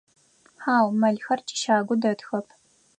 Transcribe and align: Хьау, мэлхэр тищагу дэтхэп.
Хьау, 0.61 0.87
мэлхэр 0.99 1.39
тищагу 1.45 1.95
дэтхэп. 2.01 2.47